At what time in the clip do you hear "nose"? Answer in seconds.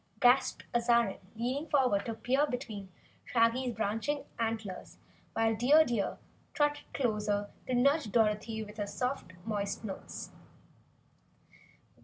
9.83-10.31